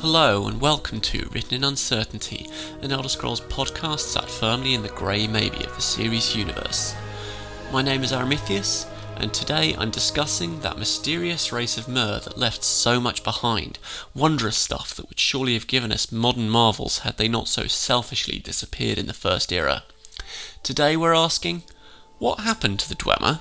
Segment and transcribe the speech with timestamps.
[0.00, 2.48] Hello and welcome to Written in Uncertainty,
[2.80, 6.94] an Elder Scrolls podcast sat firmly in the grey maybe of the series universe.
[7.70, 8.86] My name is Aramithius,
[9.18, 13.78] and today I'm discussing that mysterious race of Mer that left so much behind,
[14.14, 18.38] wondrous stuff that would surely have given us modern marvels had they not so selfishly
[18.38, 19.82] disappeared in the First Era.
[20.62, 21.62] Today we're asking,
[22.18, 23.40] what happened to the Dwemer?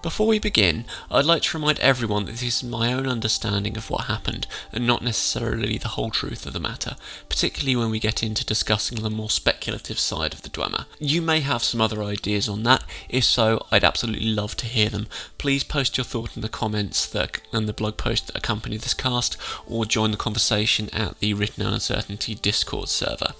[0.00, 3.90] Before we begin, I'd like to remind everyone that this is my own understanding of
[3.90, 6.94] what happened, and not necessarily the whole truth of the matter,
[7.28, 10.86] particularly when we get into discussing the more speculative side of the Dwemer.
[11.00, 14.88] You may have some other ideas on that, if so, I'd absolutely love to hear
[14.88, 15.08] them.
[15.36, 18.94] Please post your thought in the comments that, and the blog post that accompany this
[18.94, 19.36] cast,
[19.66, 23.32] or join the conversation at the Written Uncertainty Discord server.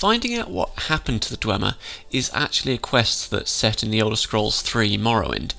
[0.00, 1.74] Finding out what happened to the Dwemer
[2.10, 5.52] is actually a quest that's set in the Elder Scrolls 3 Morrowind.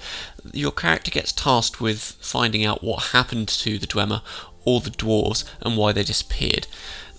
[0.52, 4.24] Your character gets tasked with finding out what happened to the Dwemer
[4.66, 6.66] or the dwarves and why they disappeared.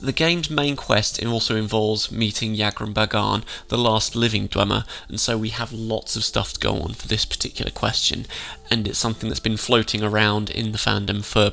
[0.00, 5.38] The game's main quest also involves meeting Yagrum Bagarn, the last living Dwemer, and so
[5.38, 8.26] we have lots of stuff to go on for this particular question,
[8.68, 11.52] and it's something that's been floating around in the fandom for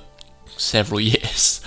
[0.60, 1.62] several years,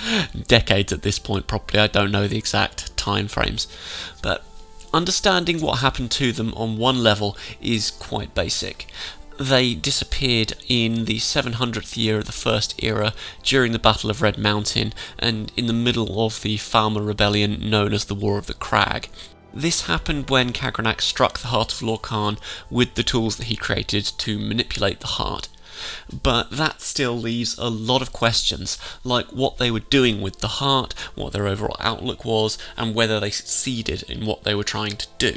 [0.47, 1.81] decades at this point, probably.
[1.81, 3.67] I don't know the exact time frames,
[4.23, 4.45] but
[4.93, 8.87] understanding what happened to them on one level is quite basic.
[9.39, 14.39] They disappeared in the 700th year of the First Era during the Battle of Red
[14.39, 18.55] Mountain and in the middle of the Falmer Rebellion known as the War of the
[18.55, 19.09] Crag.
[19.55, 22.39] This happened when Kagrenac struck the heart of Lorkhan
[22.71, 25.49] with the tools that he created to manipulate the heart,
[26.23, 30.59] but that still leaves a lot of questions, like what they were doing with the
[30.63, 34.97] heart, what their overall outlook was, and whether they succeeded in what they were trying
[34.97, 35.37] to do.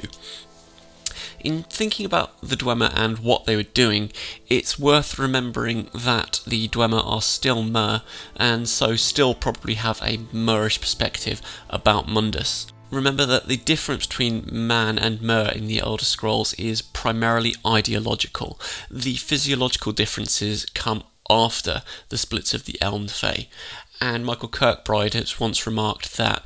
[1.40, 4.12] In thinking about the Dwemer and what they were doing,
[4.48, 8.02] it's worth remembering that the Dwemer are still Mer,
[8.36, 12.66] and so still probably have a Merish perspective about Mundus.
[12.92, 18.60] Remember that the difference between man and mer in the Elder Scrolls is primarily ideological.
[18.90, 23.48] The physiological differences come after the splits of the Ehlnofey.
[24.00, 26.44] And Michael Kirkbride has once remarked that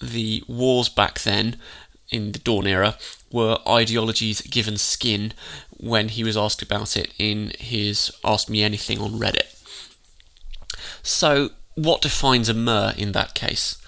[0.00, 1.56] the wars back then,
[2.10, 2.96] in the Dawn era,
[3.30, 5.32] were ideologies given skin
[5.78, 9.58] when he was asked about it in his Ask Me Anything on Reddit.
[11.02, 13.78] So, what defines a mer in that case?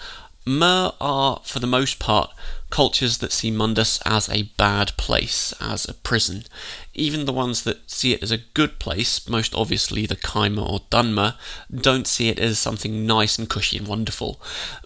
[0.47, 2.31] Mer are, for the most part,
[2.69, 6.44] cultures that see Mundus as a bad place, as a prison.
[6.93, 10.81] Even the ones that see it as a good place, most obviously the Chimer or
[10.91, 11.37] Dunmer,
[11.72, 14.41] don't see it as something nice and cushy and wonderful.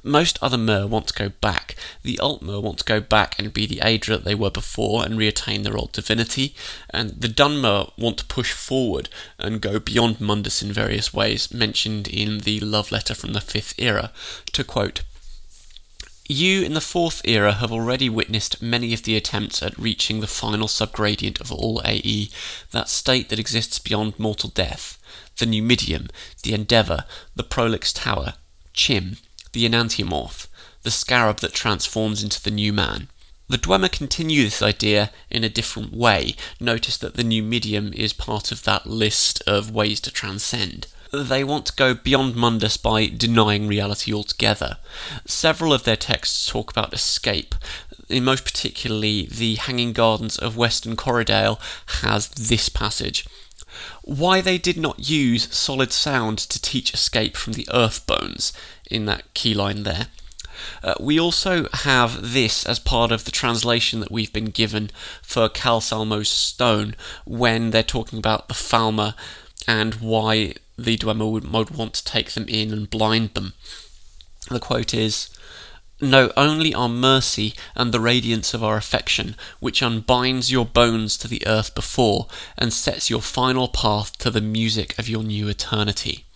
[0.04, 1.74] Most other Mer want to go back.
[2.02, 5.18] The Altmer want to go back and be the Aedra that they were before and
[5.18, 6.54] reattain their old divinity,
[6.90, 9.08] and the Dunmer want to push forward
[9.38, 13.74] and go beyond Mundus in various ways, mentioned in the love letter from the Fifth
[13.78, 14.12] Era.
[14.52, 15.00] To quote,
[16.28, 20.26] you in the fourth era have already witnessed many of the attempts at reaching the
[20.26, 22.28] final subgradient of all AE,
[22.70, 24.98] that state that exists beyond mortal death,
[25.38, 26.08] the Numidium,
[26.42, 28.34] the Endeavour, the Prolix Tower,
[28.74, 29.16] Chim,
[29.52, 30.48] the Enantiomorph,
[30.82, 33.08] the scarab that transforms into the new man.
[33.48, 36.34] The Dwemer continue this idea in a different way.
[36.60, 41.66] Notice that the Numidium is part of that list of ways to transcend they want
[41.66, 44.76] to go beyond Mundus by denying reality altogether.
[45.24, 47.54] Several of their texts talk about escape.
[48.08, 51.60] In most particularly, the Hanging Gardens of Western Corridale
[52.00, 53.26] has this passage.
[54.02, 58.52] Why they did not use solid sound to teach escape from the earth bones
[58.90, 60.08] in that key line there.
[60.82, 64.90] Uh, we also have this as part of the translation that we've been given
[65.22, 69.14] for Calcelmo's stone when they're talking about the Falmer
[69.66, 73.54] and why the Dwemer would, would want to take them in and blind them.
[74.48, 75.28] The quote is
[76.00, 81.28] Know only our mercy and the radiance of our affection, which unbinds your bones to
[81.28, 86.27] the earth before, and sets your final path to the music of your new eternity.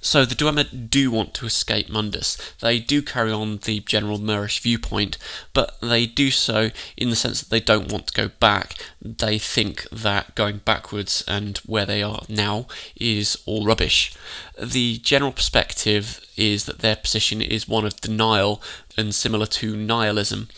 [0.00, 2.36] So the Dwemer do want to escape Mundus.
[2.60, 5.18] They do carry on the general Merish viewpoint,
[5.52, 8.74] but they do so in the sense that they don't want to go back.
[9.00, 12.66] They think that going backwards and where they are now
[12.96, 14.14] is all rubbish.
[14.60, 18.62] The general perspective is that their position is one of denial
[18.96, 20.48] and similar to nihilism,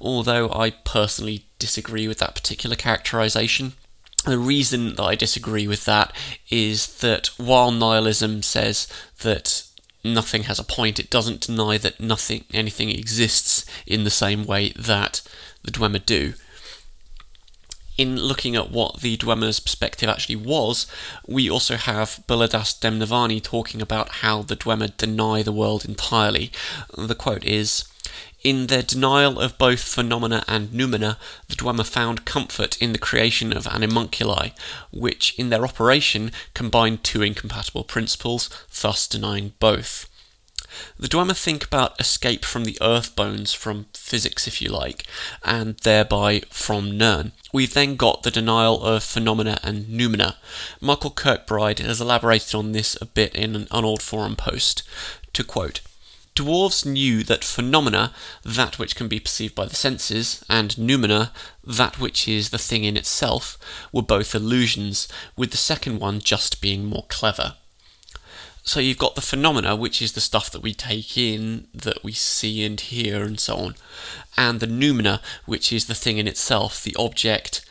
[0.00, 3.74] although I personally disagree with that particular characterization.
[4.24, 6.14] The reason that I disagree with that
[6.50, 8.86] is that while nihilism says
[9.22, 9.64] that
[10.04, 14.70] nothing has a point, it doesn't deny that nothing, anything exists in the same way
[14.76, 15.22] that
[15.62, 16.34] the Dwemer do.
[18.00, 20.86] in looking at what the Dwemer's perspective actually was,
[21.26, 26.50] we also have Baladas Demnevanni talking about how the Dwemer deny the world entirely.
[26.96, 27.84] The quote is
[28.42, 33.52] In their denial of both phenomena and noumena, the Dwemer found comfort in the creation
[33.52, 34.52] of animunculi,
[34.90, 38.48] which in their operation combined two incompatible principles,
[38.80, 40.08] thus denying both.
[40.98, 45.04] The Dwemer think about escape from the earth bones, from physics if you like,
[45.44, 47.32] and thereby from Nirn.
[47.52, 50.36] We've then got the denial of phenomena and noumena.
[50.80, 54.82] Michael Kirkbride has elaborated on this a bit in an Unold Forum post.
[55.34, 55.80] To quote,
[56.40, 61.32] Dwarves knew that phenomena, that which can be perceived by the senses, and noumena,
[61.62, 63.58] that which is the thing in itself,
[63.92, 65.06] were both illusions,
[65.36, 67.56] with the second one just being more clever.
[68.62, 72.12] So you've got the phenomena, which is the stuff that we take in, that we
[72.12, 73.74] see and hear, and so on,
[74.38, 77.66] and the noumena, which is the thing in itself, the object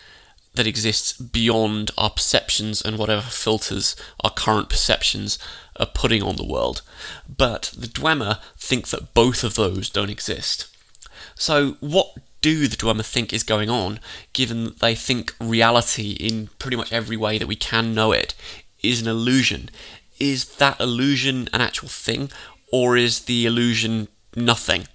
[0.54, 5.40] that exists beyond our perceptions and whatever filters our current perceptions
[5.80, 6.82] are putting on the world.
[7.28, 10.68] But the Dwemer think that both of those don't exist.
[11.36, 14.00] So, what do the Dwemer think is going on,
[14.34, 18.34] given that they think reality, in pretty much every way that we can know it,
[18.82, 19.70] is an illusion?
[20.20, 22.30] is that illusion an actual thing,
[22.72, 24.88] or is the illusion nothing?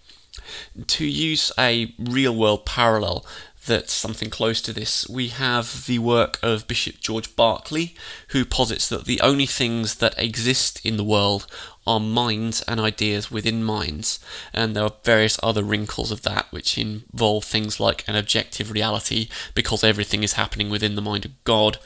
[0.86, 3.24] To use a real world parallel
[3.66, 7.94] that's something close to this, we have the work of Bishop George Berkeley,
[8.28, 11.46] who posits that the only things that exist in the world
[11.86, 14.18] are minds and ideas within minds,
[14.52, 19.28] and there are various other wrinkles of that which involve things like an objective reality
[19.54, 21.78] because everything is happening within the mind of God,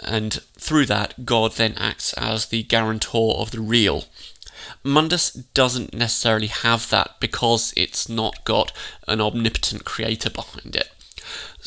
[0.00, 4.04] and through that, God then acts as the guarantor of the real.
[4.84, 8.72] Mundus doesn't necessarily have that because it's not got
[9.06, 10.90] an omnipotent creator behind it.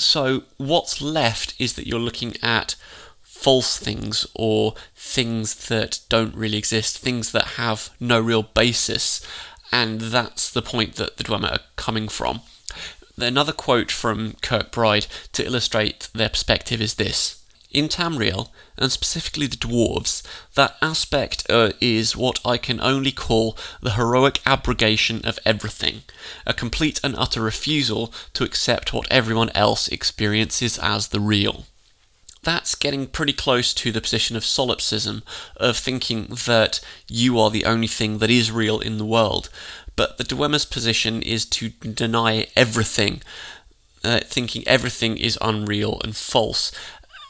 [0.02, 2.76] So, what's left is that you're looking at
[3.22, 9.26] false things or things that don't really exist, things that have no real basis,
[9.72, 12.42] and that's the point that the Dwemer are coming from.
[13.18, 17.41] Another quote from Kirk Kirkbride to illustrate their perspective is this
[17.72, 20.24] in Tamriel, and specifically the dwarves,
[20.56, 26.04] that aspect uh, is what I can only call the heroic abrogation of everything,
[26.46, 31.66] a complete and utter refusal to accept what everyone else experiences as the real.
[32.44, 35.22] That's getting pretty close to the position of solipsism,
[35.58, 39.50] of thinking that you are the only thing that is real in the world,
[39.96, 43.22] but the Dwemer's position is to deny everything,
[44.04, 46.72] uh, thinking everything is unreal and false,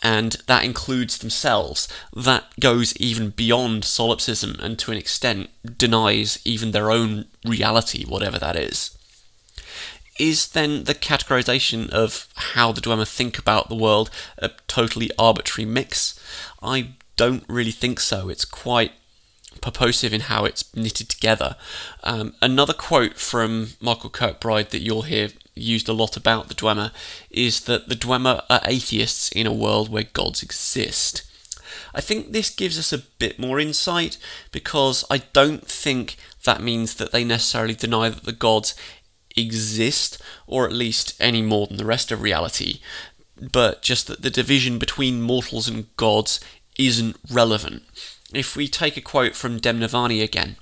[0.01, 1.88] and that includes themselves.
[2.13, 8.39] That goes even beyond solipsism and to an extent denies even their own reality, whatever
[8.39, 8.98] that is.
[10.19, 15.65] Is then the categorization of how the Dwemer think about the world a totally arbitrary
[15.65, 16.19] mix?
[16.62, 18.30] I don't really think so.
[18.30, 18.92] It's quite
[19.62, 21.56] purposive in how it's knitted together.
[22.03, 26.92] Um, another quote from Michael Kirkbride that you'll hear used a lot about the Dwemer
[27.30, 31.24] is that the Dwemer are atheists in a world where gods exist.
[31.94, 34.18] I think this gives us a bit more insight
[34.51, 36.15] because I don't think
[36.45, 38.75] that means that they necessarily deny that the gods
[39.36, 42.80] exist, or at least any more than the rest of reality,
[43.39, 46.39] but just that the division between mortals and gods
[46.77, 47.84] isn't relevant.
[48.34, 50.55] If we take a quote from Demnevanni again,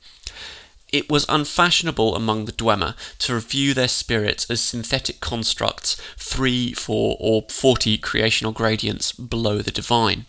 [0.92, 7.18] it was unfashionable among the Dwemer to view their spirits as synthetic constructs, three, four,
[7.20, 10.26] or forty creational gradients below the divine.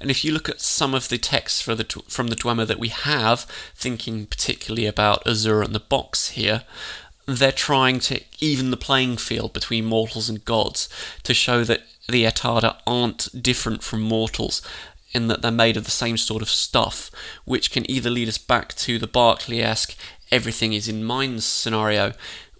[0.00, 2.88] And if you look at some of the texts the, from the Dwemer that we
[2.88, 6.64] have, thinking particularly about Azura and the box here,
[7.26, 10.88] they're trying to even the playing field between mortals and gods
[11.24, 14.62] to show that the Et'ada aren't different from mortals
[15.16, 17.10] in that they're made of the same sort of stuff,
[17.44, 19.96] which can either lead us back to the Berkeley esque
[20.30, 22.12] everything is in minds scenario,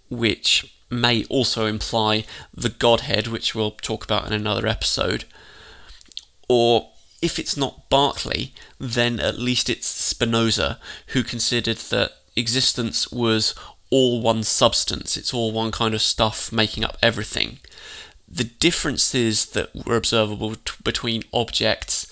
[0.09, 5.25] which may also imply the Godhead, which we'll talk about in another episode.
[6.47, 6.89] Or
[7.21, 13.53] if it's not Berkeley, then at least it's Spinoza, who considered that existence was
[13.89, 17.59] all one substance, it's all one kind of stuff making up everything.
[18.29, 22.06] The differences that were observable t- between objects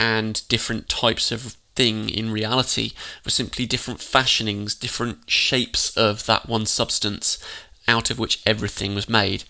[0.00, 2.92] and different types of thing in reality
[3.24, 7.38] were simply different fashionings, different shapes of that one substance
[7.86, 9.44] out of which everything was made.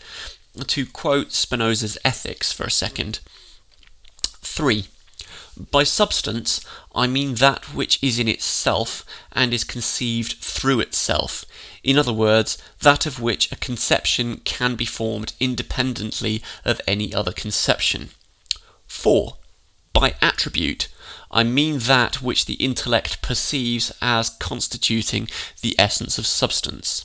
[0.67, 3.21] To quote Spinoza's Ethics for a second
[4.43, 4.87] 3.
[5.71, 6.65] By substance,
[6.95, 11.45] I mean that which is in itself and is conceived through itself.
[11.85, 17.33] In other words, that of which a conception can be formed independently of any other
[17.33, 18.11] conception.
[18.89, 19.37] 4.
[19.93, 20.89] By attribute,
[21.31, 25.29] I mean that which the intellect perceives as constituting
[25.61, 27.05] the essence of substance.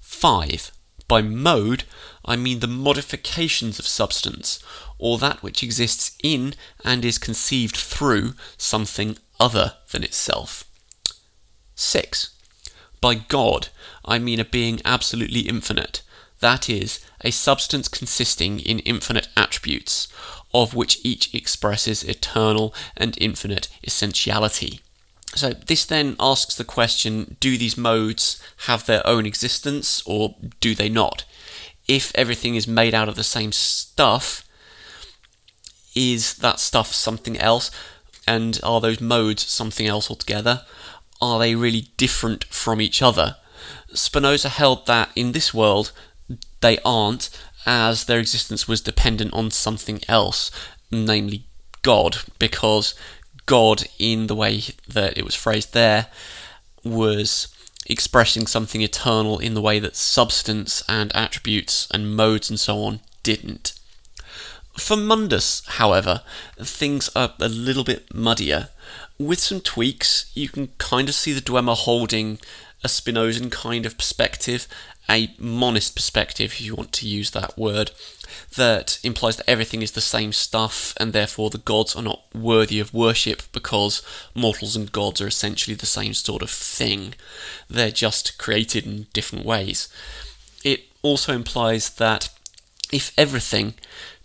[0.00, 0.70] 5.
[1.06, 1.84] By mode,
[2.24, 4.62] I mean the modifications of substance,
[4.98, 10.64] or that which exists in and is conceived through something other than itself.
[11.74, 12.30] 6.
[13.00, 13.68] By God,
[14.04, 16.02] I mean a being absolutely infinite,
[16.40, 20.08] that is, a substance consisting in infinite attributes,
[20.54, 24.80] of which each expresses eternal and infinite essentiality.
[25.34, 30.74] So, this then asks the question do these modes have their own existence or do
[30.74, 31.24] they not?
[31.86, 34.48] If everything is made out of the same stuff,
[35.94, 37.70] is that stuff something else?
[38.26, 40.64] And are those modes something else altogether?
[41.20, 43.36] Are they really different from each other?
[43.94, 45.92] Spinoza held that in this world
[46.60, 47.30] they aren't,
[47.66, 50.50] as their existence was dependent on something else,
[50.90, 51.44] namely
[51.82, 52.94] God, because
[53.46, 56.06] God, in the way that it was phrased there,
[56.84, 57.48] was
[57.86, 63.00] expressing something eternal in the way that substance and attributes and modes and so on
[63.22, 63.72] didn't.
[64.76, 66.22] For Mundus, however,
[66.58, 68.68] things are a little bit muddier.
[69.18, 72.38] With some tweaks, you can kind of see the Dwemer holding
[72.84, 74.68] a Spinozan kind of perspective,
[75.10, 77.90] a monist perspective, if you want to use that word,
[78.56, 82.78] that implies that everything is the same stuff and therefore the gods are not worthy
[82.78, 84.02] of worship because
[84.34, 87.14] mortals and gods are essentially the same sort of thing.
[87.68, 89.88] They're just created in different ways.
[90.62, 92.28] It also implies that
[92.92, 93.74] if everything,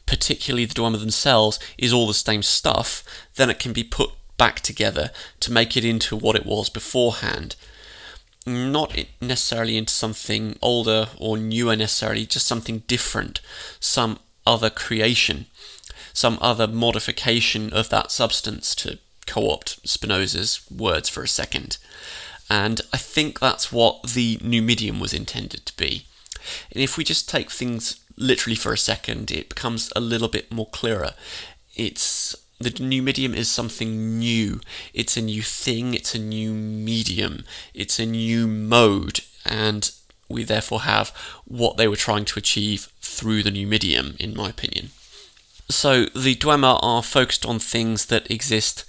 [0.05, 3.03] particularly the Dwemer themselves, is all the same stuff,
[3.35, 7.55] then it can be put back together to make it into what it was beforehand
[8.45, 13.41] not necessarily into something older or newer necessarily, just something different,
[13.79, 15.45] some other creation,
[16.13, 21.77] some other modification of that substance, to co opt Spinoza's words for a second.
[22.49, 26.05] And I think that's what the Numidium was intended to be.
[26.71, 30.51] And if we just take things literally for a second, it becomes a little bit
[30.51, 31.13] more clearer.
[31.75, 34.61] It's the Numidium is something new.
[34.93, 39.91] It's a new thing, it's a new medium, it's a new mode, and
[40.29, 41.09] we therefore have
[41.45, 44.89] what they were trying to achieve through the Numidium, in my opinion.
[45.69, 48.85] So the Dwemer are focused on things that exist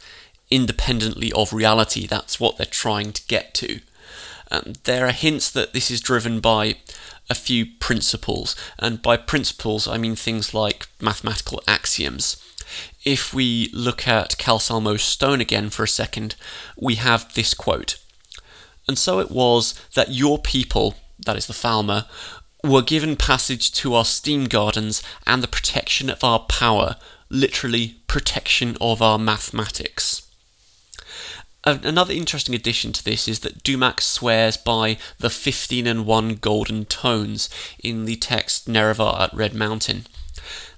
[0.50, 2.06] independently of reality.
[2.06, 3.80] That's what they're trying to get to.
[4.50, 6.76] Um, there are hints that this is driven by
[7.30, 12.36] a few principles, and by principles I mean things like mathematical axioms
[13.04, 16.36] if we look at Calcelmo's stone again for a second,
[16.76, 17.98] we have this quote
[18.88, 22.06] And so it was that your people, that is the Falmer,
[22.62, 26.96] were given passage to our steam gardens and the protection of our power,
[27.28, 30.22] literally, protection of our mathematics.
[31.66, 36.84] Another interesting addition to this is that Dumac swears by the 15 and 1 golden
[36.84, 37.48] tones
[37.82, 40.04] in the text Nerevar at Red Mountain.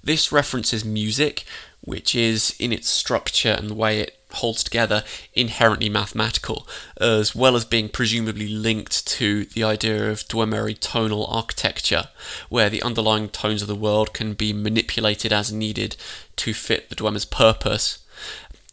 [0.05, 1.45] This references music,
[1.87, 6.69] which is, in its structure and the way it holds together, inherently mathematical,
[7.01, 12.09] as well as being presumably linked to the idea of Dwemeri tonal architecture,
[12.49, 15.97] where the underlying tones of the world can be manipulated as needed
[16.35, 18.01] to fit the Dwemer's purpose.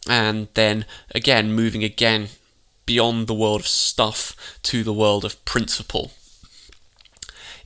[0.08, 2.28] And then, again, moving again
[2.84, 6.10] beyond the world of stuff to the world of principle.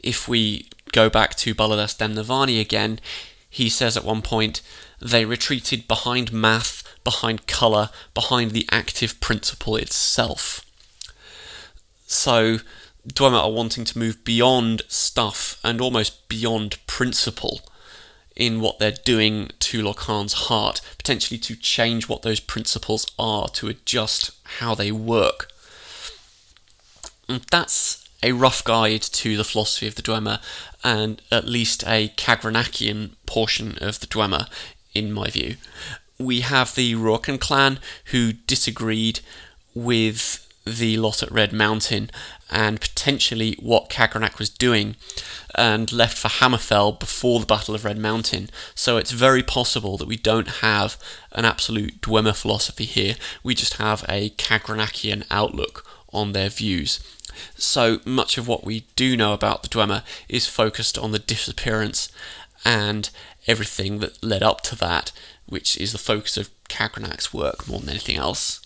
[0.01, 3.01] If we go back to Baladas Demnevanni again,
[3.51, 4.61] he says at one point,
[5.01, 10.65] they retreated behind math, behind colour, behind the active principle itself.
[12.07, 12.59] So,
[13.07, 17.61] Dwemer are wanting to move beyond stuff and almost beyond principle
[18.35, 23.69] in what they're doing to Lorkhan's heart, potentially to change what those principles are, to
[23.69, 25.51] adjust how they work.
[27.29, 30.41] And that's a rough guide to the philosophy of the Dwemer
[30.83, 34.49] and at least a Kagranakian portion of the Dwemer
[34.99, 35.57] in my view.
[36.19, 39.21] We have the Rourken clan who disagreed
[39.75, 42.11] with the lot at Red Mountain
[42.51, 44.97] and potentially what Kagrenac was doing
[45.55, 48.51] and left for Hammerfell before the Battle of Red Mountain.
[48.75, 50.97] So it's very possible that we don't have
[51.33, 57.01] an absolute Dwemer philosophy here, we just have a Kagranakian outlook on their views.
[57.57, 62.11] So much of what we do know about the Dwemer is focused on the disappearance
[62.65, 63.11] and
[63.49, 65.11] everything that led up to that,
[65.47, 68.61] which is the focus of Kagrenac's work more than anything else.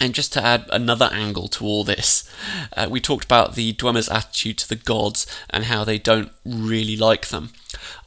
[0.00, 2.28] And just to add another angle to all this,
[2.76, 6.96] uh, we talked about the Dwemer's attitude to the gods and how they don't really
[6.96, 7.50] like them.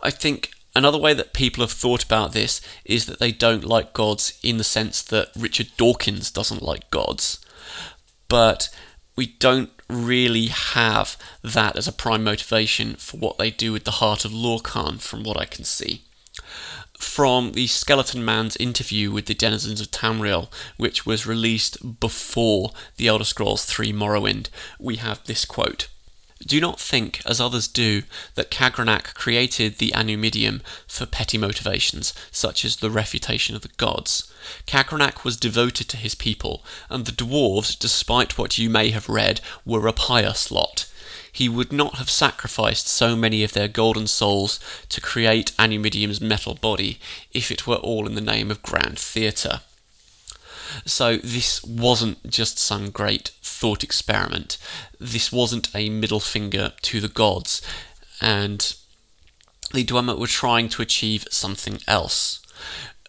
[0.04, 3.94] I think another way that people have thought about this is that they don't like
[3.94, 7.40] gods in the sense that Richard Dawkins doesn't like gods.
[8.28, 8.70] But
[9.16, 13.92] we don't really have that as a prime motivation for what they do with the
[13.92, 16.04] heart of Lorkhan, from what I can see
[16.98, 23.08] from the Skeleton Man's interview with the denizens of Tamriel, which was released before the
[23.08, 25.88] Elder Scrolls III Morrowind, we have this quote.
[26.46, 28.04] Do not think, as others do,
[28.36, 34.32] that Kagrenac created the Anumidium for petty motivations, such as the refutation of the gods.
[34.66, 39.42] Kagrenac was devoted to his people, and the dwarves, despite what you may have read,
[39.66, 40.86] were a pious lot
[41.38, 46.56] he would not have sacrificed so many of their golden souls to create Anumidium's metal
[46.56, 47.00] body
[47.32, 49.62] if it were all in the name of grand theatre.
[50.84, 54.58] So this wasn't just some great thought experiment.
[55.00, 57.62] This wasn't a middle finger to the gods,
[58.22, 58.76] and
[59.74, 62.40] the Dwemer were trying to achieve something else.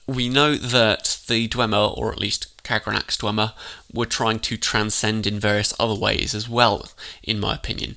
[0.07, 3.53] We know that the Dwemer, or at least Kagrenac's Dwemer
[3.93, 6.89] were trying to transcend in various other ways as well,
[7.23, 7.97] in my opinion.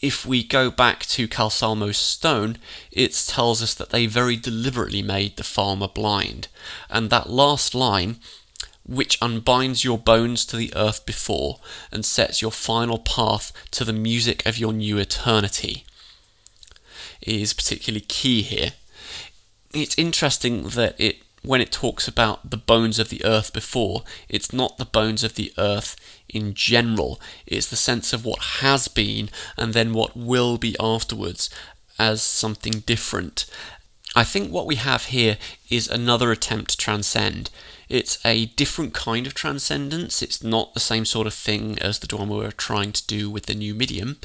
[0.00, 2.56] If we go back to Calcelmo's stone,
[2.90, 6.48] it tells us that they very deliberately made the Falmer blind.
[6.88, 8.16] And that last line,
[8.90, 11.60] which unbinds your bones to the earth before
[11.92, 15.84] and sets your final path to the music of your new eternity,
[17.22, 18.72] is particularly key here.
[19.72, 24.52] It's interesting that it when it talks about the bones of the earth before, it's
[24.52, 25.96] not the bones of the earth
[26.28, 31.48] in general, it's the sense of what has been and then what will be afterwards
[31.98, 33.46] as something different.
[34.16, 35.38] I think what we have here
[35.68, 37.48] is another attempt to transcend.
[37.88, 40.22] It's a different kind of transcendence.
[40.22, 43.46] It's not the same sort of thing as the Dwemer were trying to do with
[43.46, 44.16] the Numidium,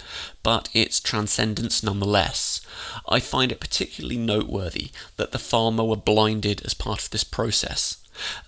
[0.44, 2.62] but it's transcendence nonetheless.
[3.08, 7.98] I find it particularly noteworthy that the Falmer were blinded as part of this process.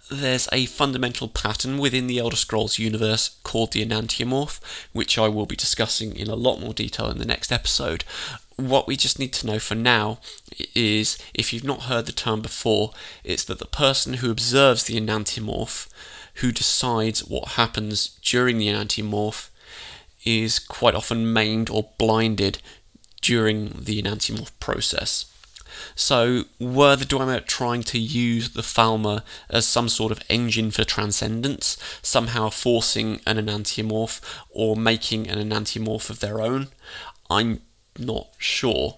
[0.10, 4.60] There's a fundamental pattern within the Elder Scrolls universe called the Enantiomorph,
[4.94, 8.06] which I will be discussing in a lot more detail in the next episode,
[8.58, 10.20] what we just need to know for now
[10.76, 12.92] is if you've not heard the term before,
[13.24, 15.88] it's that the person who observes the enantiomorph,
[16.36, 19.50] who decides what happens during the enantiomorph,
[20.26, 22.60] is quite often maimed or blinded
[23.22, 25.32] during the enantiomorph process.
[25.94, 30.84] So, were the Dwemer trying to use the Falmer as some sort of engine for
[30.84, 36.70] transcendence, somehow forcing an enantiomorph or making an enantiomorph of their own?
[37.30, 37.62] I'm
[38.00, 38.98] not sure.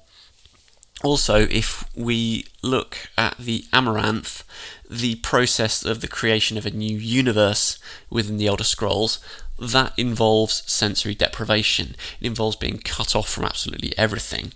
[1.01, 4.43] Also, if we look at the Amaranth,
[4.89, 9.19] the process of the creation of a new universe within the Elder Scrolls,
[9.57, 11.95] that involves sensory deprivation.
[12.19, 14.53] It involves being cut off from absolutely everything.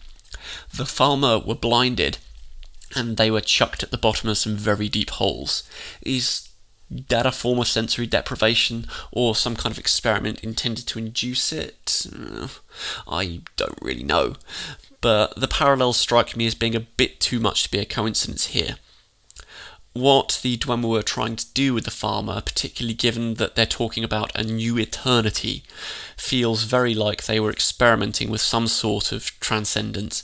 [0.73, 2.17] The Falmer were blinded
[2.95, 5.63] and they were chucked at the bottom of some very deep holes.
[6.01, 6.49] Is
[7.09, 12.07] that a form of sensory deprivation or some kind of experiment intended to induce it?
[12.11, 12.47] Uh,
[13.07, 14.35] I don't really know.
[15.01, 18.47] But the parallels strike me as being a bit too much to be a coincidence
[18.47, 18.77] here.
[19.93, 24.03] What the Dwemer were trying to do with the Falmer, particularly given that they're talking
[24.03, 25.63] about a new eternity,
[26.17, 30.23] feels very like they were experimenting with some sort of transcendence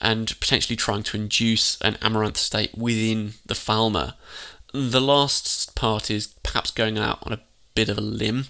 [0.00, 4.14] and potentially trying to induce an amaranth state within the Falmer
[4.74, 7.40] the last part is perhaps going out on a
[7.76, 8.46] bit of a limb,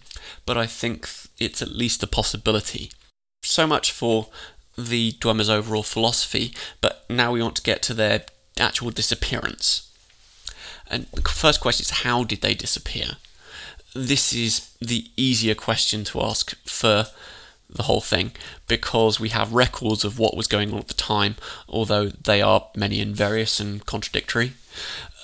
[0.47, 1.07] but I think
[1.39, 2.91] it's at least a possibility.
[3.43, 4.29] So much for
[4.77, 8.25] the Dwemer's overall philosophy, but now we want to get to their
[8.59, 9.93] actual disappearance.
[10.91, 13.17] And the first question is how did they disappear?
[13.95, 17.07] This is the easier question to ask for
[17.69, 18.33] the whole thing
[18.69, 21.37] because we have records of what was going on at the time,
[21.69, 24.53] although they are many and various and contradictory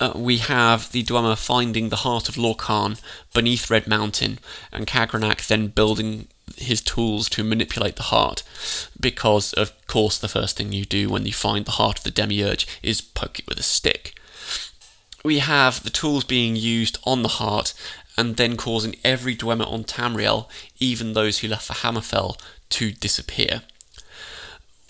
[0.00, 3.00] uh, we have the Dwemer finding the heart of Lorkhan
[3.34, 4.38] beneath Red Mountain,
[4.72, 8.42] and Kagranak then building his tools to manipulate the heart,
[8.98, 12.10] because of course the first thing you do when you find the heart of the
[12.10, 14.14] demiurge is poke it with a stick.
[15.22, 17.74] We have the tools being used on the heart,
[18.16, 23.62] and then causing every Dwemer on Tamriel, even those who left for Hammerfell, to disappear.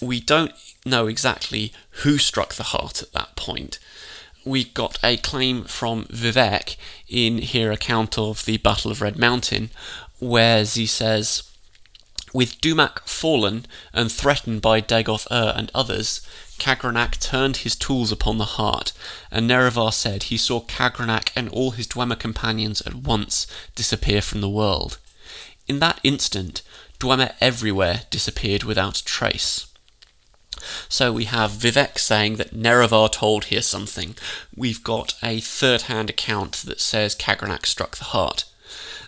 [0.01, 0.53] We don't
[0.85, 3.79] know exactly who struck the heart at that point,
[4.45, 6.77] we got a claim from Vivec
[7.09, 9.71] in her account of the Battle of Red Mountain,
[10.19, 11.43] where he says,
[12.33, 16.21] with Dumac fallen and threatened by Dagoth Ur and others,
[16.61, 18.93] Kagrenac turned his tools upon the heart,
[19.31, 24.41] and Nerevar said he saw Kagrenac and all his Dwemer companions at once disappear from
[24.41, 24.99] the world.
[25.67, 26.63] In that instant,
[26.99, 29.67] Dwemer everywhere disappeared without trace.
[30.89, 34.15] So we have Vivec saying that Nerevar told here something.
[34.55, 38.45] We've got a third hand account that says Kagranak struck the heart.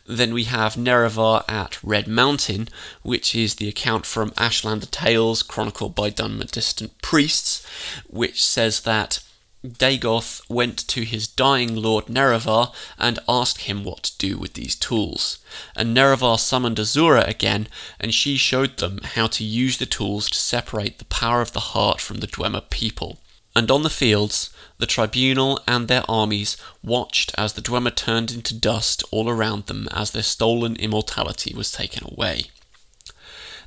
[0.07, 2.69] Then we have Nerevar at Red Mountain,
[3.03, 7.65] which is the account from Ashlander Tales, chronicled by Dunmer Dissident Priests,
[8.09, 9.21] which says that
[9.65, 14.75] Dagoth went to his dying lord Nerevar and asked him what to do with these
[14.75, 15.38] tools.
[15.77, 17.69] And Nerevar summoned Azura again,
[18.01, 21.61] and she showed them how to use the tools to separate the power of the
[21.61, 23.21] heart from the Dwemer people.
[23.55, 24.51] And on the fields,
[24.83, 29.88] the tribunal and their armies watched as the Dwemer turned into dust all around them
[29.92, 32.47] as their stolen immortality was taken away.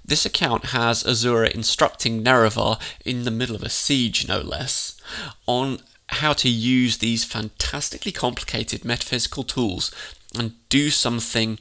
[0.04, 5.00] This account has Azura instructing Nerevar, in the middle of a siege no less,
[5.48, 9.92] on how to use these fantastically complicated metaphysical tools
[10.38, 11.60] and do something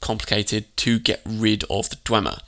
[0.00, 2.40] complicated to get rid of the Dwemer.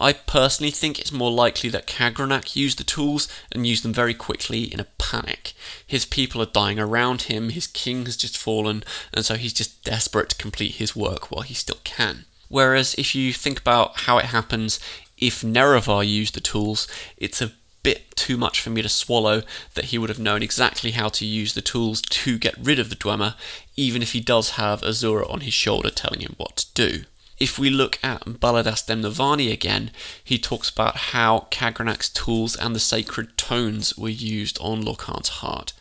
[0.00, 4.14] I personally think it's more likely that Kagrenac used the tools and used them very
[4.14, 5.52] quickly in a panic.
[5.86, 8.82] His people are dying around him, his king has just fallen,
[9.12, 12.24] and so he's just desperate to complete his work while he still can.
[12.48, 14.80] Whereas if you think about how it happens
[15.18, 19.42] if Nerevar used the tools, it's a bit too much for me to swallow
[19.74, 22.88] that he would have known exactly how to use the tools to get rid of
[22.88, 23.34] the Dwemer,
[23.76, 27.04] even if he does have Azura on his shoulder telling him what to do.
[27.40, 32.80] If we look at Baladas Demnevanni again, he talks about how Kagrenac's tools and the
[32.80, 35.72] sacred tones were used on Lorkhan's heart.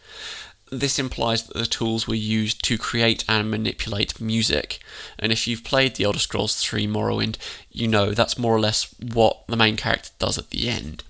[0.71, 4.79] This implies that the tools were used to create and manipulate music,
[5.17, 7.35] and if you've played The Elder Scrolls 3 Morrowind,
[7.69, 11.03] you know that's more or less what the main character does at the end.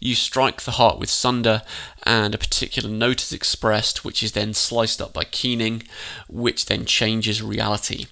[0.00, 1.62] You strike the heart with sunder,
[2.02, 5.84] and a particular note is expressed, which is then sliced up by keening,
[6.26, 8.06] which then changes reality.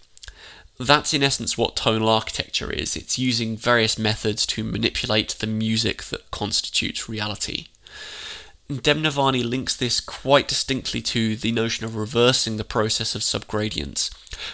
[0.78, 2.96] That's in essence what tonal architecture is.
[2.96, 7.68] It's using various methods to manipulate the music that constitutes reality.
[8.68, 14.10] Demnevanni links this quite distinctly to the notion of reversing the process of subgradients,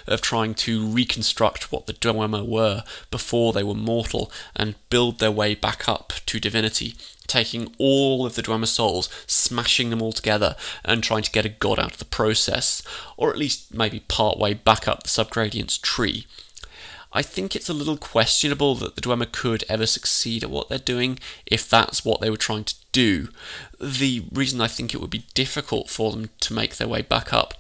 [0.07, 5.31] of trying to reconstruct what the Dwemer were before they were mortal and build their
[5.31, 6.97] way back up to divinity,
[7.31, 11.51] taking all of the Dwemer souls, smashing them all together, and trying to get a
[11.51, 12.83] god out of the process,
[13.17, 16.27] or at least maybe part way back up the subgradients tree.
[17.13, 20.79] I think it's a little questionable that the Dwemer could ever succeed at what they're
[20.79, 23.29] doing if that's what they were trying to do.
[23.81, 27.33] The reason I think it would be difficult for them to make their way back
[27.33, 27.55] up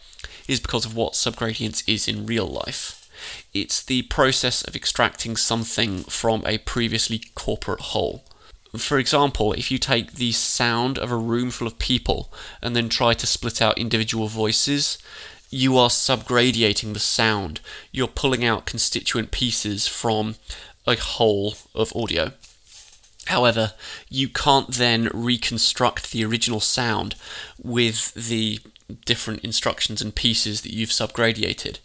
[0.47, 3.09] is because of what subgradients is in real life.
[3.53, 8.25] It's the process of extracting something from a previously corporate whole.
[8.77, 12.89] For example, if you take the sound of a room full of people and then
[12.89, 14.99] try to split out individual voices,
[15.51, 17.61] you are subgradiating the sound.
[17.91, 20.37] You're pulling out constituent pieces from
[20.87, 22.33] a whole of audio.
[23.27, 23.73] However,
[24.09, 27.17] you can't then reconstruct the original sound
[27.63, 28.61] with the
[29.05, 31.79] different instructions and pieces that you've subgradiated.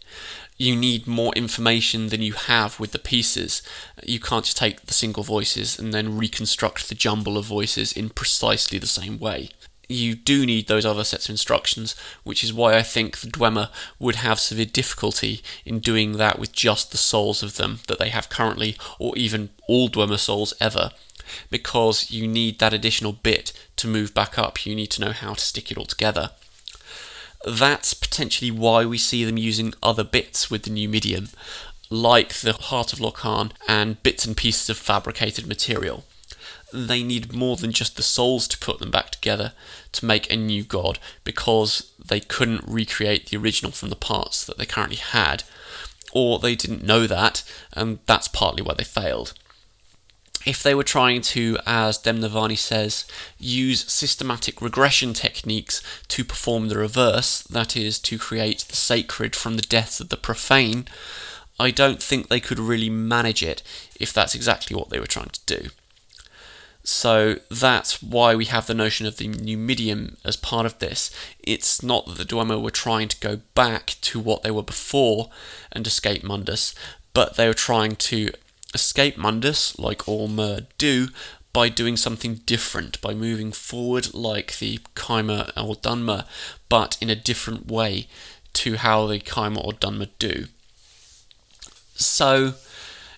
[0.56, 3.62] You need more information than you have with the pieces.
[4.02, 8.08] You can't just take the single voices and then reconstruct the jumble of voices in
[8.08, 9.50] precisely the same way
[9.88, 13.70] you do need those other sets of instructions, which is why I think the Dwemer
[13.98, 18.08] would have severe difficulty in doing that with just the souls of them that they
[18.08, 20.90] have currently, or even all Dwemer souls ever,
[21.50, 24.66] because you need that additional bit to move back up.
[24.66, 26.30] You need to know how to stick it all together.
[27.44, 31.28] That's potentially why we see them using other bits with the new medium,
[31.90, 36.04] like the Heart of Lorkhan and bits and pieces of fabricated material
[36.72, 39.52] they need more than just the souls to put them back together
[39.92, 44.58] to make a new god because they couldn't recreate the original from the parts that
[44.58, 45.44] they currently had,
[46.12, 49.32] or they didn't know that, and that's partly why they failed.
[50.46, 53.04] If they were trying to, as Demnevanni says,
[53.36, 59.56] use systematic regression techniques to perform the reverse, that is, to create the sacred from
[59.56, 60.86] the deaths of the profane,
[61.58, 63.62] I don't think they could really manage it
[63.98, 65.70] if that's exactly what they were trying to do.
[66.84, 71.10] So that's why we have the notion of the Numidium as part of this.
[71.40, 75.30] It's not that the Dwemer were trying to go back to what they were before
[75.72, 76.72] and escape Mundus,
[77.12, 78.30] but they were trying to
[78.76, 81.08] escape Mundus, like all Mer do,
[81.52, 86.24] by doing something different, by moving forward like the Chimer or Dunmer,
[86.68, 88.06] but in a different way
[88.52, 90.46] to how the Chimer or Dunmer do.
[91.94, 92.54] So,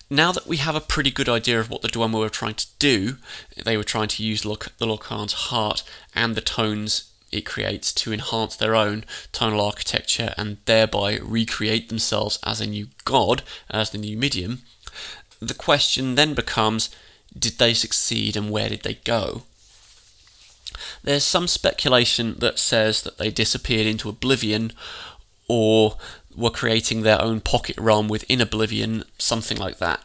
[0.09, 2.65] Now that we have a pretty good idea of what the Dwemer were trying to
[2.79, 3.17] do,
[3.63, 5.83] they were trying to use the Lorkhan's heart
[6.15, 12.39] and the tones it creates to enhance their own tonal architecture and thereby recreate themselves
[12.43, 14.63] as a new god, as the Numidium.
[15.39, 16.89] The question then becomes
[17.37, 19.43] did they succeed and where did they go?
[21.03, 24.73] There's some speculation that says that they disappeared into oblivion
[25.47, 25.97] or
[26.35, 30.03] were creating their own pocket realm within Oblivion, something like that.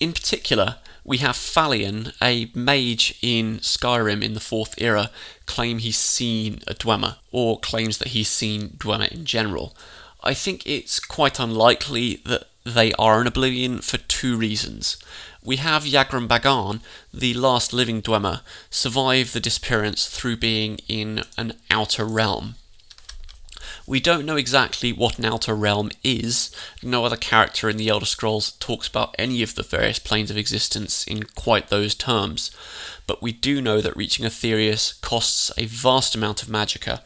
[0.00, 5.10] In particular, we have Thalion, a mage in Skyrim in the Fourth Era,
[5.46, 9.76] claim he's seen a Dwemer, or claims that he's seen Dwemer in general.
[10.22, 14.96] I think it's quite unlikely that they are in Oblivion for two reasons.
[15.42, 16.80] We have Yagrum Bagarn,
[17.12, 22.56] the last living Dwemer, survive the disappearance through being in an outer realm.
[23.86, 26.54] We don't know exactly what an outer realm is.
[26.82, 30.36] No other character in the Elder Scrolls talks about any of the various planes of
[30.36, 32.50] existence in quite those terms.
[33.06, 37.00] But we do know that reaching Aetherius costs a vast amount of magicka,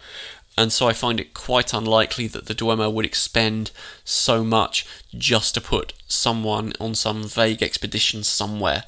[0.57, 3.71] and so I find it quite unlikely that the Dwemer would expend
[4.05, 4.87] so much
[5.17, 8.85] just to put someone on some vague expedition somewhere.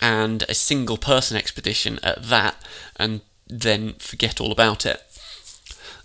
[0.00, 2.56] And a single person expedition at that,
[2.96, 5.02] and then forget all about it.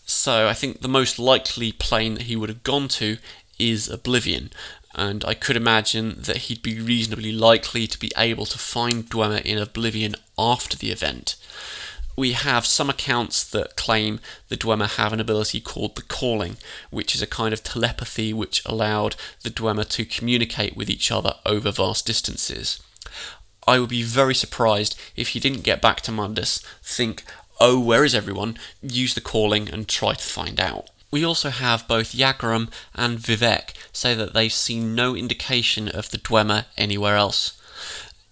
[0.05, 3.17] So I think the most likely plane that he would have gone to
[3.57, 4.51] is Oblivion,
[4.93, 9.41] and I could imagine that he'd be reasonably likely to be able to find Dwemer
[9.41, 11.35] in Oblivion after the event.
[12.17, 16.57] We have some accounts that claim the Dwemer have an ability called the Calling,
[16.89, 21.35] which is a kind of telepathy which allowed the Dwemer to communicate with each other
[21.45, 22.81] over vast distances.
[23.67, 27.23] I would be very surprised if he didn't get back to Mundus, think,
[27.59, 28.57] oh, where is everyone?
[28.81, 30.89] Use the calling and try to find out.
[31.11, 36.17] We also have both Yagrum and Vivec say that they've seen no indication of the
[36.17, 37.59] Dwemer anywhere else.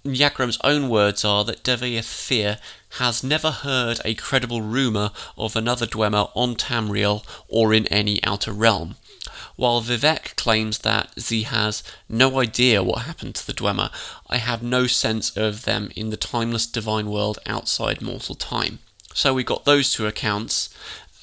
[0.05, 2.59] Yagrum's own words are that Devaethir
[2.97, 8.51] has never heard a credible rumour of another Dwemer on Tamriel or in any outer
[8.51, 8.97] realm,
[9.55, 13.91] while Vivec claims that Z has no idea what happened to the Dwemer.
[14.29, 18.79] I have no sense of them in the timeless divine world outside mortal time.
[19.13, 20.69] So we got those two accounts,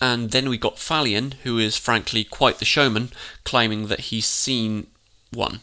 [0.00, 3.10] and then we got Thalion, who is frankly quite the showman,
[3.44, 4.86] claiming that he's seen
[5.32, 5.60] one.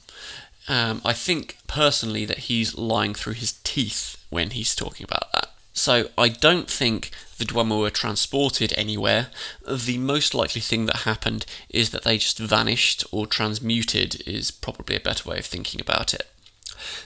[0.68, 5.52] Um, I think personally that he's lying through his teeth when he's talking about that.
[5.74, 9.28] So I don't think the Dwemer were transported anywhere.
[9.70, 14.96] The most likely thing that happened is that they just vanished or transmuted, is probably
[14.96, 16.28] a better way of thinking about it.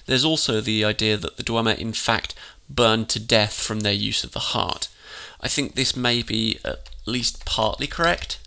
[0.06, 2.34] There's also the idea that the Dwemer in fact
[2.70, 4.88] burned to death from their use of the heart.
[5.42, 8.40] I think this may be at least partly correct.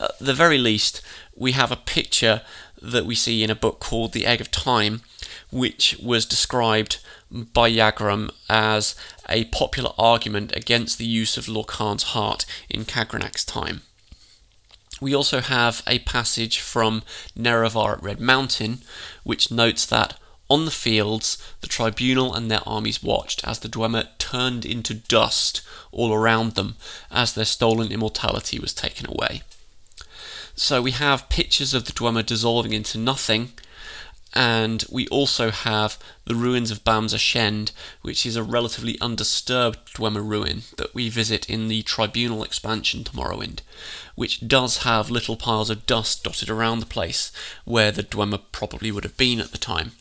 [0.00, 1.02] At the very least,
[1.36, 2.42] we have a picture
[2.80, 5.02] that we see in a book called The Egg of Time,
[5.50, 6.98] which was described
[7.30, 8.94] by Yagrum as
[9.28, 13.82] a popular argument against the use of Lorkhan's heart in Kagrenac's time.
[15.00, 17.02] We also have a passage from
[17.36, 18.78] Nerevar at Red Mountain,
[19.24, 24.08] which notes that on the fields, the tribunal and their armies watched as the Dwemer
[24.18, 25.60] turned into dust
[25.90, 26.76] all around them
[27.10, 29.42] as their stolen immortality was taken away.
[30.58, 33.52] So we have pictures of the Dwemer dissolving into nothing,
[34.32, 40.62] and we also have the ruins of Bamz-Amschend, which is a relatively undisturbed Dwemer ruin
[40.78, 43.60] that we visit in the Tribunal expansion to Morrowind,
[44.14, 47.32] which does have little piles of dust dotted around the place
[47.66, 49.92] where the Dwemer probably would have been at the time.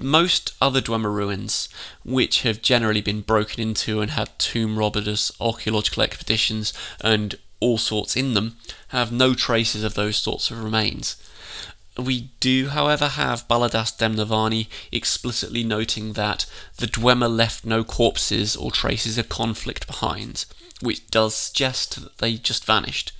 [0.00, 1.68] Most other Dwemer ruins,
[2.04, 8.16] which have generally been broken into and had tomb robbers, archaeological expeditions, and all sorts
[8.16, 8.56] in them,
[8.88, 11.16] have no traces of those sorts of remains.
[11.96, 16.46] We do, however, have Baladas Demnevanni explicitly noting that
[16.78, 20.46] the Dwemer left no corpses or traces of conflict behind,
[20.80, 23.12] which does suggest that they just vanished.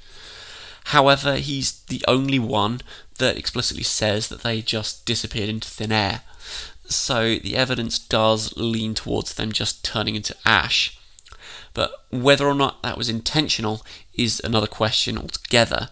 [0.84, 2.80] However, he's the only one
[3.18, 6.22] that explicitly says that they just disappeared into thin air
[6.90, 10.98] so the evidence does lean towards them just turning into ash.
[11.74, 15.88] But whether or not that was intentional is another question altogether.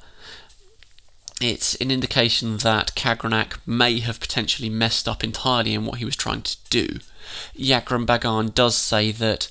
[1.40, 6.16] It's an indication that Kagrenac may have potentially messed up entirely in what he was
[6.16, 6.98] trying to do.
[7.56, 9.48] Yagrum Bagarn does say that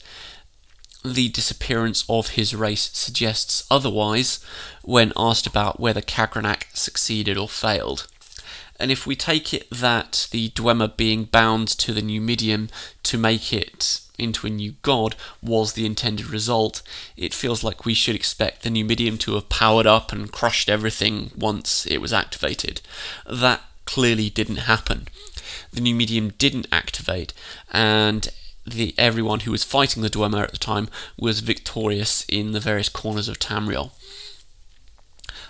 [1.05, 4.39] the disappearance of his race suggests otherwise
[4.81, 8.07] when asked about whether Kagrenac succeeded or failed.
[8.79, 12.69] And if we take it that the Dwemer being bound to the Numidium
[13.03, 16.81] to make it into a new god was the intended result,
[17.15, 21.31] it feels like we should expect the Numidium to have powered up and crushed everything
[21.37, 22.81] once it was activated.
[23.29, 25.07] That clearly didn't happen.
[25.71, 27.33] The Numidium didn't activate,
[27.71, 28.29] and
[28.65, 32.89] the everyone who was fighting the Dwemer at the time was victorious in the various
[32.89, 33.91] corners of Tamriel.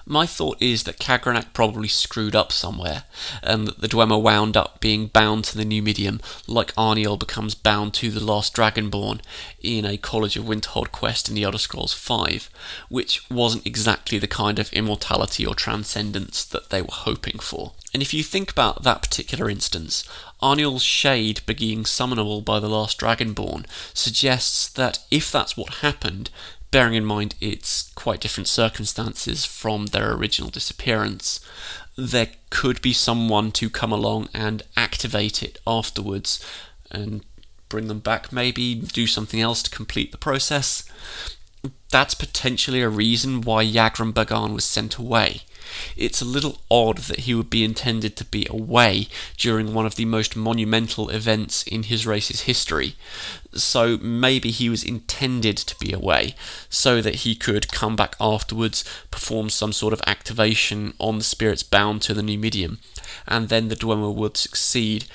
[0.09, 3.03] My thought is that Kagrenac probably screwed up somewhere,
[3.43, 7.55] and that the Dwemer wound up being bound to the new medium, like Arniel becomes
[7.55, 9.19] bound to the last Dragonborn
[9.61, 12.39] in a College of Winterhold quest in the Elder Scrolls V,
[12.87, 17.73] which wasn't exactly the kind of immortality or transcendence that they were hoping for.
[17.93, 20.07] And if you think about that particular instance,
[20.41, 26.29] Arniel's shade being summonable by the last Dragonborn suggests that if that's what happened,
[26.71, 31.39] bearing in mind it's quite different circumstances from their original disappearance,
[31.97, 36.45] there could be someone to come along and activate it afterwards
[36.91, 37.23] and
[37.69, 40.83] bring them back, maybe do something else to complete the process.
[41.89, 45.41] That's potentially a reason why Yagrum Bagarn was sent away.
[45.95, 49.95] It's a little odd that he would be intended to be away during one of
[49.95, 52.95] the most monumental events in his race's history.
[53.63, 56.35] So maybe he was intended to be away
[56.69, 61.63] so that he could come back afterwards, perform some sort of activation on the spirits
[61.63, 62.79] bound to the Numidium,
[63.27, 65.05] and then the Dwemer would succeed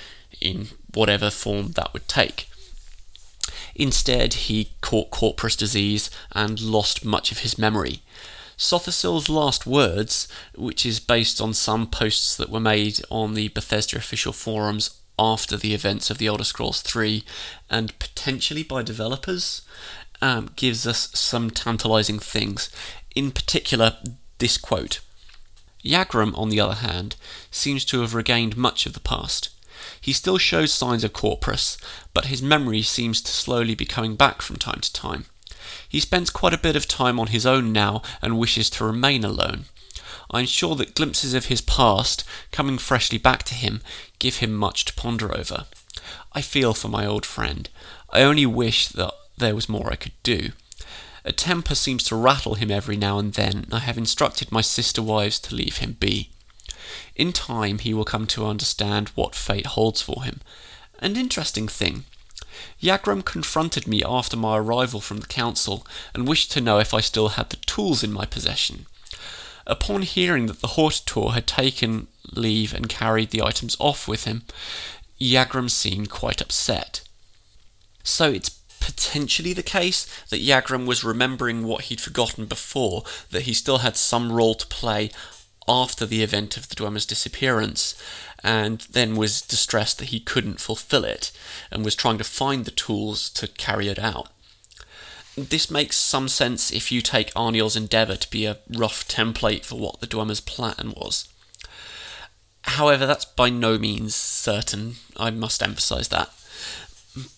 [0.41, 2.49] in whatever form that would take.
[3.75, 8.01] Instead, he caught corprus disease and lost much of his memory.
[8.55, 13.47] Sotha Sil's last words, which is based on some posts that were made on the
[13.49, 17.23] Bethesda official forums after the events of the Elder Scrolls 3
[17.69, 19.61] and potentially by developers,
[20.21, 22.69] um, gives us some tantalizing things.
[23.15, 23.97] In particular,
[24.39, 24.99] this quote
[25.83, 27.15] Yagrum, on the other hand,
[27.51, 29.49] seems to have regained much of the past.
[29.99, 31.77] He still shows signs of corprus,
[32.13, 35.25] but his memory seems to slowly be coming back from time to time.
[35.87, 39.23] He spends quite a bit of time on his own now and wishes to remain
[39.23, 39.65] alone.
[40.31, 43.81] I'm sure that glimpses of his past, coming freshly back to him,
[44.23, 45.65] give him much to ponder over.
[46.31, 47.69] I feel for my old friend.
[48.09, 50.53] I only wish that there was more I could do.
[51.25, 53.65] A temper seems to rattle him every now and then.
[53.69, 56.29] I have instructed my sister wives to leave him be.
[57.17, 60.39] In time, he will come to understand what fate holds for him.
[60.99, 62.05] An interesting thing.
[62.81, 67.01] Yagrum confronted me after my arrival from the council and wished to know if I
[67.01, 68.85] still had the tools in my possession.
[69.65, 74.43] Upon hearing that the Hortator had taken leave and carried the items off with him,
[75.19, 77.01] Yagrum seemed quite upset.
[78.03, 78.49] So it's
[78.81, 83.95] potentially the case that Yagrum was remembering what he'd forgotten before, that he still had
[83.95, 85.09] some role to play
[85.65, 87.95] after the event of the Dwemer's disappearance,
[88.43, 91.31] and then was distressed that he couldn't fulfill it,
[91.71, 94.27] and was trying to find the tools to carry it out.
[95.35, 99.79] This makes some sense if you take Arniel's endeavour to be a rough template for
[99.79, 101.27] what the Dwemer's plan was.
[102.63, 106.29] However, that's by no means certain, I must emphasise that.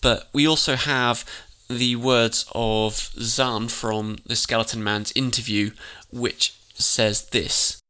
[0.00, 1.24] But we also have
[1.68, 5.72] the words of Zaan from the Skeleton Man's interview,
[6.10, 7.80] which says this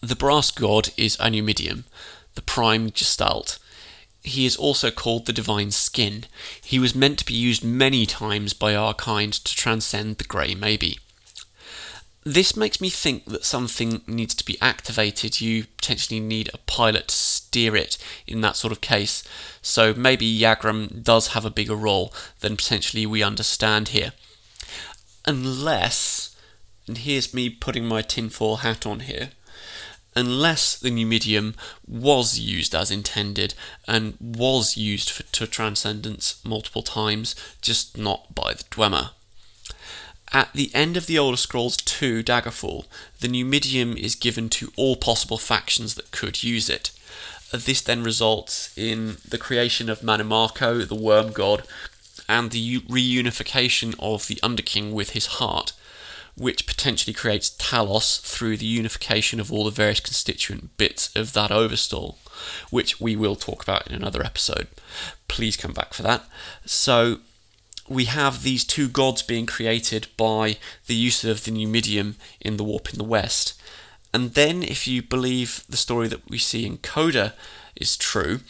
[0.00, 1.84] The brass god is Anumidium,
[2.34, 3.58] the prime gestalt.
[4.22, 6.24] He is also called the divine skin.
[6.62, 10.54] He was meant to be used many times by our kind to transcend the grey
[10.54, 10.98] maybe.
[12.22, 15.40] This makes me think that something needs to be activated.
[15.40, 19.24] You potentially need a pilot to steer it in that sort of case.
[19.62, 24.12] So maybe Yagrum does have a bigger role than potentially we understand here.
[25.24, 26.36] Unless,
[26.86, 29.30] and here's me putting my tinfoil hat on here,
[30.14, 31.54] unless the Numidium
[31.86, 33.54] was used as intended
[33.86, 39.10] and was used for, to transcendence multiple times, just not by the Dwemer.
[40.32, 42.86] At the end of the Elder Scrolls II Daggerfall,
[43.20, 46.92] the Numidium is given to all possible factions that could use it.
[47.52, 51.64] This then results in the creation of Mannimarco, the Worm God,
[52.28, 55.72] and the reunification of the Underking with his heart,
[56.36, 61.50] which potentially creates Talos through the unification of all the various constituent bits of that
[61.50, 62.18] Oversoul,
[62.70, 64.68] which we will talk about in another episode.
[65.28, 66.24] Please come back for that.
[66.64, 67.18] So,
[67.88, 72.64] we have these two gods being created by the use of the Numidium in the
[72.64, 73.60] warp in the west.
[74.14, 77.34] And then, if you believe the story that we see in Coda
[77.76, 78.40] is true,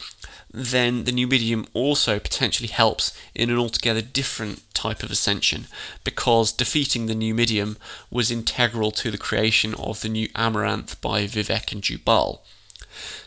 [0.53, 5.67] then the Numidium also potentially helps in an altogether different type of ascension,
[6.03, 7.77] because defeating the Numidium
[8.11, 12.43] was integral to the creation of the new Amaranth by Vivec and Jubal.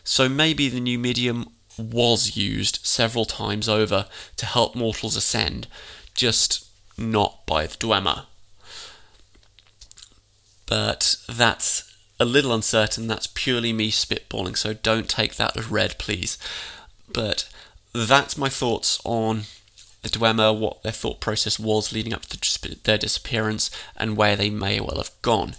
[0.04, 1.48] So maybe the Numidium
[1.78, 5.68] was used several times over to help mortals ascend,
[6.14, 8.26] just not by the Dwemer.
[10.66, 13.08] But that's a little uncertain.
[13.08, 16.38] That's purely me spitballing, so don't take that as read, please.
[17.14, 17.48] But
[17.94, 19.44] that's my thoughts on
[20.02, 24.50] the Dwemer, what their thought process was leading up to their disappearance, and where they
[24.50, 25.56] may well have gone.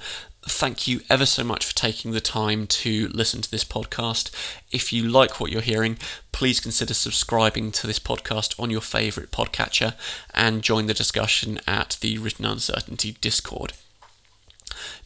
[0.46, 4.30] Thank you ever so much for taking the time to listen to this podcast.
[4.70, 5.96] If you like what you're hearing,
[6.32, 9.94] please consider subscribing to this podcast on your favourite podcatcher
[10.34, 13.72] and join the discussion at the Written Uncertainty Discord.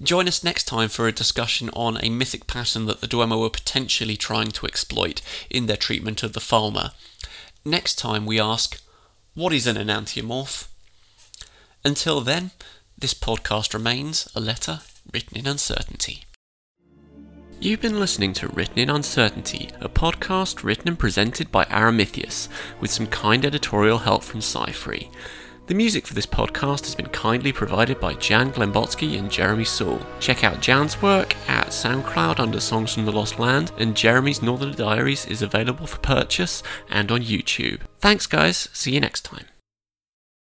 [0.03, 3.51] Join us next time for a discussion on a mythic pattern that the Dwemer were
[3.51, 6.93] potentially trying to exploit in their treatment of the Falmer.
[7.64, 8.81] Next time we ask,
[9.35, 10.68] what is an enantiomorph?
[11.85, 12.51] Until then,
[12.97, 14.81] this podcast remains a letter
[15.12, 16.24] written in uncertainty.
[17.61, 22.49] You've been listening to Written in Uncertainty, a podcast written and presented by Aramithius,
[22.81, 24.70] with some kind editorial help from Sci
[25.69, 30.01] The music for this podcast has been kindly provided by Jan Glembotsky and Jeremy Saul.
[30.19, 34.73] Check out Jan's work at SoundCloud under Songs from the Lost Land, and Jeremy's Northern
[34.73, 37.81] Diaries is available for purchase and on YouTube.
[38.01, 38.71] Thanks, guys.
[38.73, 39.45] See you next time.